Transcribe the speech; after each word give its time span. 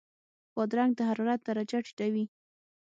بادرنګ 0.55 0.91
د 0.95 0.99
حرارت 1.09 1.39
درجه 1.47 1.79
ټیټوي. 1.85 2.25